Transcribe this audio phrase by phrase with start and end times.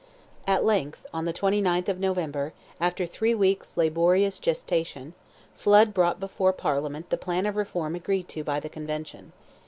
[0.47, 5.13] At length, on the 29th of November, after three weeks' laborious gestation,
[5.53, 9.31] Flood brought before Parliament the plan of reform agreed to by the Convention.